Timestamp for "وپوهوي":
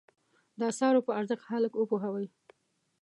1.75-2.27